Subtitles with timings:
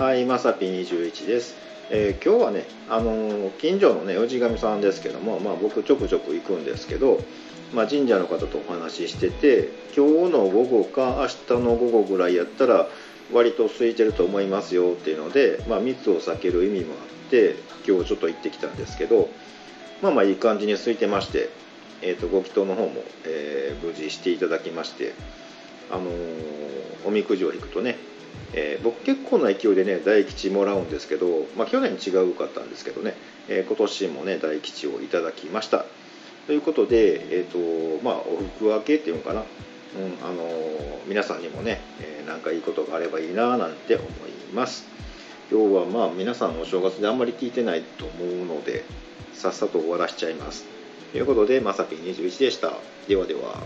[0.00, 1.56] はい、まさぴ21です。
[1.90, 7.18] えー今日はね、あのー近所のね、氏神さんですけども、まあ、僕ちょくちょく行くんですけど、
[7.74, 11.18] まあ、神社の方とお話ししてて、今日の午後か
[11.50, 12.86] 明日の午後ぐらいやったら、
[13.30, 16.96] 割と空いてると思いますよっていうので、まあ、密を避ける意味もあ
[17.26, 17.56] って、
[17.86, 19.28] 今日ちょっと行ってきたんですけど、
[20.00, 21.50] まあまあいい感じに空いてまして、
[22.00, 25.12] えー、とご祈祷の方も、えー無事していただきまして、
[25.90, 26.10] あのー
[27.04, 27.98] おみくじを引くとね、
[28.54, 33.14] えー僕結構な勢いでね大吉もらうんですけど、まあ、去年違うかったんですけどね、
[33.48, 35.84] えー今年もね大吉をいただきました。
[36.46, 39.46] ということで、えーとまあ、お福分けっていうのかな、うん
[40.26, 44.08] あのー皆さんにもね、えーかいいことがあればいいななんて思い
[44.54, 44.86] ます。
[45.50, 48.84] 今日はまあ皆さんお正月であんまり聞いてないと思うので
[49.32, 50.64] さっさと終わらしちゃいます。
[51.12, 52.72] ということでまさぴ21でした。
[53.08, 53.62] ではでは。